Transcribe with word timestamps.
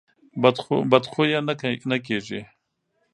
بد 0.93 1.05
خویه 1.11 1.39
نه 1.91 1.97
کېږي. 2.07 2.41